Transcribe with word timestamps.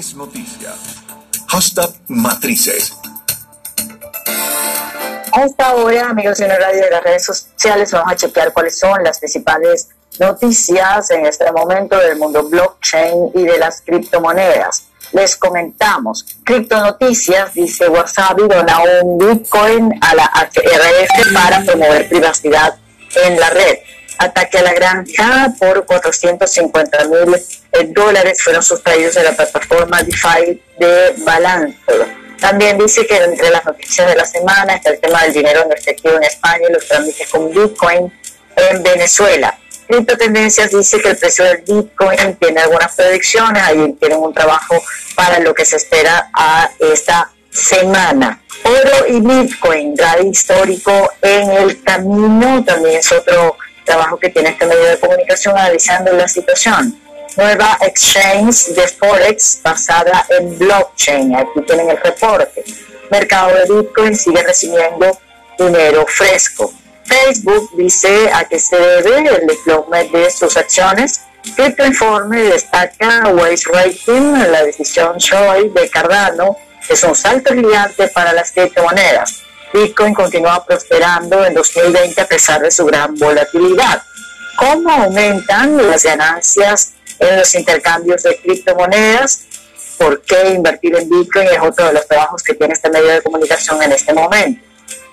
es 0.00 0.14
noticia. 0.14 0.72
Hashtag 1.48 1.90
Matrices. 2.08 2.94
A 5.32 5.44
esta 5.44 5.74
hora, 5.74 6.08
amigos 6.08 6.38
de 6.38 6.48
la 6.48 6.58
radio 6.58 6.84
de 6.84 6.90
las 6.90 7.04
redes 7.04 7.24
sociales, 7.26 7.92
vamos 7.92 8.12
a 8.12 8.16
chequear 8.16 8.52
cuáles 8.54 8.78
son 8.78 9.04
las 9.04 9.18
principales 9.18 9.88
noticias 10.18 11.10
en 11.10 11.26
este 11.26 11.52
momento 11.52 11.98
del 11.98 12.16
mundo 12.16 12.48
blockchain 12.48 13.30
y 13.34 13.42
de 13.42 13.58
las 13.58 13.82
criptomonedas. 13.82 14.84
Les 15.12 15.36
comentamos, 15.36 16.24
criptonoticias, 16.44 17.52
dice 17.52 17.88
Wasabi, 17.88 18.48
dona 18.48 18.78
un 19.02 19.18
Bitcoin 19.18 19.98
a 20.00 20.14
la 20.14 20.30
HRF 20.34 21.34
para 21.34 21.62
promover 21.62 22.08
privacidad 22.08 22.74
en 23.26 23.38
la 23.38 23.50
red. 23.50 23.76
Ataque 24.22 24.58
a 24.58 24.62
la 24.62 24.74
granja 24.74 25.54
por 25.58 25.86
450 25.86 27.04
mil 27.06 27.94
dólares 27.94 28.42
fueron 28.42 28.62
sustraídos 28.62 29.14
de 29.14 29.22
la 29.22 29.32
plataforma 29.32 30.02
DeFi 30.02 30.60
de 30.78 31.14
Balancer. 31.24 32.06
También 32.38 32.76
dice 32.76 33.06
que 33.06 33.16
entre 33.16 33.48
las 33.48 33.64
noticias 33.64 34.06
de 34.06 34.14
la 34.14 34.26
semana 34.26 34.74
está 34.74 34.90
el 34.90 35.00
tema 35.00 35.22
del 35.22 35.32
dinero 35.32 35.62
en 35.64 35.72
efectivo 35.72 36.16
en 36.16 36.24
España 36.24 36.66
y 36.68 36.72
los 36.74 36.86
trámites 36.86 37.28
con 37.30 37.50
Bitcoin 37.50 38.12
en 38.56 38.82
Venezuela. 38.82 39.58
Cripto 39.88 40.18
Tendencias 40.18 40.70
dice 40.70 41.00
que 41.00 41.08
el 41.08 41.16
precio 41.16 41.46
del 41.46 41.62
Bitcoin 41.66 42.36
tiene 42.38 42.60
algunas 42.60 42.94
predicciones, 42.94 43.62
ahí 43.62 43.96
tienen 43.98 44.18
un 44.18 44.34
trabajo 44.34 44.82
para 45.14 45.38
lo 45.38 45.54
que 45.54 45.64
se 45.64 45.76
espera 45.76 46.28
a 46.34 46.70
esta 46.78 47.32
semana. 47.50 48.42
Oro 48.64 49.06
y 49.08 49.18
Bitcoin, 49.20 49.94
grado 49.94 50.22
histórico 50.26 51.10
en 51.22 51.50
el 51.52 51.82
camino, 51.82 52.62
también 52.66 52.98
es 52.98 53.10
otro 53.12 53.56
trabajo 53.84 54.18
que 54.18 54.28
tiene 54.28 54.50
este 54.50 54.66
medio 54.66 54.84
de 54.84 54.98
comunicación 54.98 55.56
analizando 55.56 56.12
la 56.12 56.28
situación 56.28 57.00
nueva 57.36 57.78
exchange 57.82 58.74
de 58.74 58.88
Forex 58.88 59.60
basada 59.62 60.26
en 60.30 60.58
blockchain. 60.58 61.34
Aquí 61.36 61.60
tienen 61.66 61.90
el 61.90 61.98
reporte. 61.98 62.64
Mercado 63.10 63.54
de 63.54 63.74
Bitcoin 63.74 64.16
sigue 64.16 64.42
recibiendo 64.42 65.18
dinero 65.58 66.06
fresco. 66.06 66.72
Facebook 67.04 67.70
dice 67.76 68.30
a 68.32 68.44
qué 68.44 68.58
se 68.58 68.76
debe 68.76 69.28
el 69.28 69.46
desplome 69.46 70.04
de 70.08 70.30
sus 70.30 70.56
acciones. 70.56 71.22
Crypto 71.56 71.84
Informe 71.84 72.42
destaca 72.42 73.28
Waze 73.28 73.68
Rating, 73.72 74.32
la 74.50 74.62
decisión 74.62 75.16
Choi 75.18 75.70
de 75.70 75.88
Cardano, 75.88 76.56
es 76.88 77.02
un 77.02 77.14
salto 77.14 77.54
gigante 77.54 78.08
para 78.08 78.32
las 78.32 78.52
criptomonedas. 78.52 79.39
Bitcoin 79.72 80.14
continúa 80.14 80.64
prosperando 80.64 81.44
en 81.44 81.54
2020 81.54 82.20
a 82.20 82.26
pesar 82.26 82.60
de 82.60 82.70
su 82.70 82.86
gran 82.86 83.14
volatilidad. 83.16 84.02
¿Cómo 84.56 84.90
aumentan 84.90 85.76
las 85.88 86.04
ganancias 86.04 86.92
en 87.20 87.38
los 87.38 87.54
intercambios 87.54 88.24
de 88.24 88.36
criptomonedas. 88.38 89.44
¿Por 89.98 90.22
qué 90.22 90.48
invertir 90.50 90.96
en 90.96 91.08
Bitcoin? 91.08 91.46
Es 91.48 91.60
otro 91.60 91.86
de 91.86 91.92
los 91.92 92.08
trabajos 92.08 92.42
que 92.42 92.54
tiene 92.54 92.72
este 92.72 92.90
medio 92.90 93.06
de 93.08 93.22
comunicación 93.22 93.80
en 93.82 93.92
este 93.92 94.12
momento. 94.14 94.60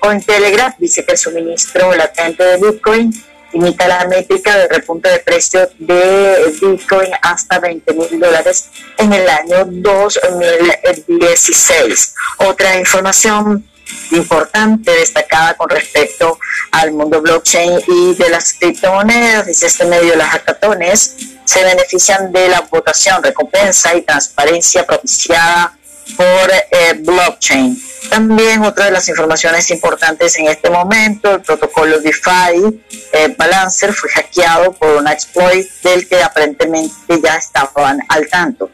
Cointelegraph 0.00 0.74
dice 0.78 1.04
que 1.04 1.12
el 1.12 1.18
suministro 1.18 1.94
latente 1.94 2.42
de 2.42 2.56
Bitcoin 2.56 3.12
imita 3.52 3.86
la 3.86 4.04
métrica 4.06 4.58
del 4.58 4.68
repunte 4.68 5.08
de 5.08 5.20
precio 5.20 5.70
de 5.78 6.52
Bitcoin 6.60 7.12
hasta 7.22 7.60
20 7.60 7.94
mil 7.94 8.18
dólares 8.18 8.70
en 8.98 9.12
el 9.12 9.28
año 9.28 9.64
2016. 9.66 12.14
Otra 12.38 12.80
información 12.80 13.64
importante 14.12 14.90
destacada 14.90 15.54
con 15.54 15.68
respecto 15.68 16.38
al 16.70 16.92
mundo 16.92 17.20
blockchain 17.20 17.80
y 17.86 18.14
de 18.14 18.30
las 18.30 18.52
criptomonedas, 18.54 19.46
dice 19.46 19.66
este 19.66 19.84
medio, 19.84 20.16
las 20.16 20.30
hackatones 20.30 21.16
se 21.44 21.64
benefician 21.64 22.32
de 22.32 22.48
la 22.48 22.60
votación, 22.62 23.22
recompensa 23.22 23.94
y 23.94 24.02
transparencia 24.02 24.86
propiciada 24.86 25.76
por 26.16 26.50
eh, 26.70 26.94
blockchain. 26.98 27.80
También 28.10 28.62
otra 28.62 28.86
de 28.86 28.90
las 28.90 29.08
informaciones 29.08 29.70
importantes 29.70 30.36
en 30.38 30.46
este 30.46 30.68
momento, 30.68 31.36
el 31.36 31.40
protocolo 31.40 31.98
DeFi 32.00 32.82
eh, 33.12 33.34
Balancer 33.38 33.92
fue 33.92 34.10
hackeado 34.10 34.72
por 34.72 34.96
un 34.96 35.08
exploit 35.08 35.66
del 35.82 36.06
que 36.08 36.22
aparentemente 36.22 37.20
ya 37.22 37.36
estaban 37.36 38.00
al 38.08 38.28
tanto. 38.28 38.70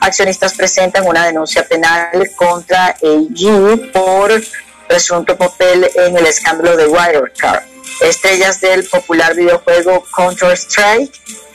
Accionistas 0.00 0.54
presentan 0.54 1.06
una 1.06 1.26
denuncia 1.26 1.66
penal 1.68 2.30
contra 2.34 2.86
AG 2.86 3.92
por 3.92 4.32
presunto 4.90 5.36
papel 5.36 5.88
en 5.94 6.16
el 6.16 6.26
escándalo 6.26 6.76
de 6.76 6.88
Wirecard. 6.88 7.62
Estrellas 8.00 8.60
del 8.60 8.82
popular 8.88 9.36
videojuego 9.36 10.04
Counter-Strike 10.16 11.14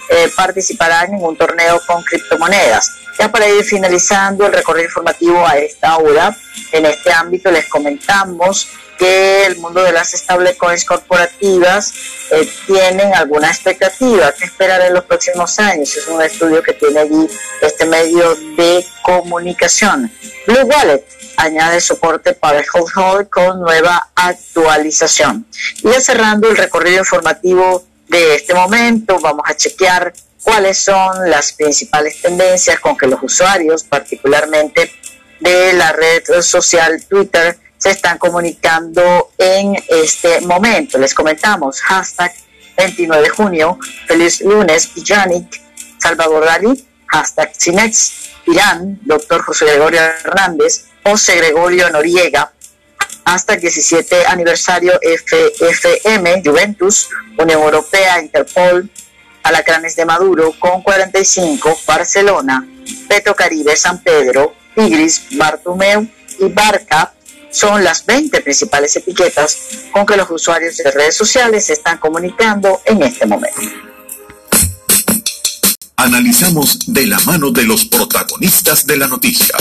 eh, 0.10 0.32
participarán 0.38 1.14
en 1.14 1.22
un 1.22 1.36
torneo 1.36 1.82
con 1.86 2.02
criptomonedas. 2.04 2.90
Ya 3.20 3.30
para 3.30 3.50
ir 3.50 3.66
finalizando 3.66 4.46
el 4.46 4.54
recorrido 4.54 4.86
informativo 4.86 5.46
a 5.46 5.58
esta 5.58 5.98
hora, 5.98 6.34
en 6.72 6.86
este 6.86 7.12
ámbito 7.12 7.52
les 7.52 7.68
comentamos 7.68 8.70
que 8.98 9.46
el 9.46 9.58
mundo 9.58 9.84
de 9.84 9.92
las 9.92 10.12
stablecoins 10.12 10.86
corporativas 10.86 11.94
eh, 12.32 12.50
tienen 12.66 13.14
alguna 13.14 13.48
expectativa 13.48 14.32
que 14.34 14.46
esperar 14.46 14.82
en 14.82 14.94
los 14.94 15.06
próximos 15.06 15.60
años. 15.60 15.96
Es 15.96 16.08
un 16.08 16.22
estudio 16.22 16.62
que 16.64 16.74
tiene 16.74 17.00
allí 17.02 17.28
este 17.62 17.86
medio 17.86 18.36
de 18.58 18.86
comunicación. 19.04 20.12
Blue 20.48 20.64
Wallet 20.64 21.06
añade 21.38 21.82
soporte 21.82 22.34
para 22.34 22.60
el 22.60 22.66
hold 22.74 23.30
con 23.30 23.60
nueva 23.60 24.10
actualización. 24.16 25.46
Y 25.84 25.92
ya 25.92 26.00
cerrando 26.00 26.50
el 26.50 26.58
recorrido 26.58 27.00
informativo 27.00 27.86
de 28.08 28.36
este 28.36 28.54
momento, 28.54 29.20
vamos 29.20 29.44
a 29.46 29.56
chequear 29.56 30.14
cuáles 30.44 30.78
son 30.78 31.30
las 31.30 31.54
principales 31.54 32.22
tendencias 32.22 32.80
con 32.80 32.98
que 32.98 33.08
los 33.08 33.22
usuarios, 33.22 33.84
particularmente 33.84 34.92
de 35.40 35.74
la 35.74 35.92
red 35.92 36.24
social 36.42 37.04
Twitter, 37.08 37.58
se 37.86 37.92
están 37.92 38.18
comunicando 38.18 39.30
en 39.38 39.76
este 39.88 40.42
momento. 40.42 40.98
Les 40.98 41.14
comentamos, 41.14 41.82
hashtag 41.82 42.34
29 42.76 43.22
de 43.22 43.30
junio, 43.30 43.78
feliz 44.08 44.42
lunes, 44.42 44.96
Yannick, 44.96 45.62
Salvador 46.00 46.46
Dalí, 46.46 46.84
hashtag 47.06 47.52
Cinex, 47.56 48.32
Irán, 48.48 49.00
doctor 49.04 49.44
José 49.44 49.66
Gregorio 49.66 50.02
Hernández, 50.02 50.86
José 51.04 51.36
Gregorio 51.36 51.92
Noriega, 51.92 52.52
hasta 53.24 53.54
el 53.54 53.62
17 53.62 54.26
aniversario 54.26 55.00
FFM, 55.00 56.42
Juventus, 56.44 57.08
Unión 57.38 57.62
Europea, 57.62 58.20
Interpol, 58.20 58.90
Alacranes 59.44 59.96
de 59.96 60.06
Maduro, 60.06 60.56
con 60.58 60.82
45, 60.82 61.82
Barcelona, 61.86 62.68
Caribe, 63.38 63.76
San 63.76 64.02
Pedro, 64.02 64.56
Tigris, 64.74 65.28
Bartumeu 65.38 66.08
y 66.40 66.50
Barca 66.50 67.15
son 67.56 67.84
las 67.86 68.06
20 68.06 68.42
principales 68.42 68.96
etiquetas 68.98 69.58
con 69.92 70.06
que 70.06 70.18
los 70.18 70.30
usuarios 70.30 70.76
de 70.76 70.92
redes 70.92 71.16
sociales 71.16 71.66
se 71.66 71.74
están 71.74 71.98
comunicando 72.00 72.82
en 72.86 73.02
este 73.02 73.26
momento. 73.26 73.62
Analizamos 75.96 76.80
de 76.88 77.08
la 77.08 77.18
mano 77.22 77.52
de 77.52 77.64
los 77.64 77.86
protagonistas 77.86 78.86
de 78.86 78.98
la 78.98 79.08
noticia. 79.08 79.56